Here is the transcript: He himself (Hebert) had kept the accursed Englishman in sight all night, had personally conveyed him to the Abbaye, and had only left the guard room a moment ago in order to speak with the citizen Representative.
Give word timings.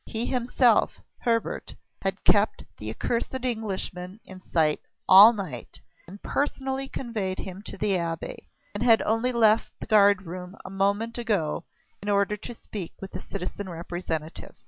He 0.07 0.25
himself 0.25 0.99
(Hebert) 1.19 1.75
had 2.01 2.23
kept 2.23 2.63
the 2.77 2.89
accursed 2.89 3.45
Englishman 3.45 4.19
in 4.25 4.41
sight 4.41 4.79
all 5.07 5.31
night, 5.31 5.79
had 6.07 6.23
personally 6.23 6.87
conveyed 6.89 7.37
him 7.37 7.61
to 7.67 7.77
the 7.77 7.97
Abbaye, 7.99 8.47
and 8.73 8.81
had 8.81 9.03
only 9.03 9.31
left 9.31 9.73
the 9.79 9.85
guard 9.85 10.23
room 10.23 10.55
a 10.65 10.71
moment 10.71 11.19
ago 11.19 11.65
in 12.01 12.09
order 12.09 12.35
to 12.35 12.55
speak 12.55 12.93
with 12.99 13.11
the 13.11 13.21
citizen 13.21 13.69
Representative. 13.69 14.55